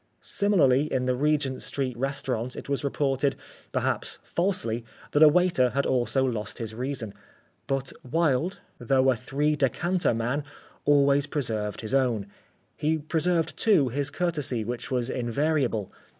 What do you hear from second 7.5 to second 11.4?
But Wilde, though a three decanter man, always